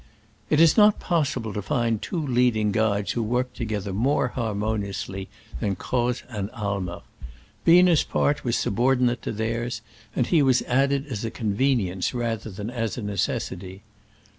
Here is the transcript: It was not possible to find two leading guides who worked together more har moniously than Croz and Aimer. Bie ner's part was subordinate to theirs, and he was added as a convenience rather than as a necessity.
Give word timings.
It 0.49 0.59
was 0.59 0.77
not 0.77 0.99
possible 0.99 1.53
to 1.53 1.61
find 1.61 2.01
two 2.01 2.25
leading 2.25 2.71
guides 2.71 3.11
who 3.11 3.21
worked 3.21 3.55
together 3.55 3.93
more 3.93 4.29
har 4.29 4.55
moniously 4.55 5.27
than 5.59 5.75
Croz 5.75 6.23
and 6.27 6.49
Aimer. 6.57 7.01
Bie 7.65 7.81
ner's 7.83 8.03
part 8.03 8.43
was 8.43 8.55
subordinate 8.57 9.21
to 9.21 9.31
theirs, 9.31 9.83
and 10.15 10.25
he 10.25 10.41
was 10.41 10.63
added 10.63 11.05
as 11.05 11.23
a 11.23 11.29
convenience 11.29 12.15
rather 12.15 12.49
than 12.49 12.71
as 12.71 12.97
a 12.97 13.03
necessity. 13.03 13.83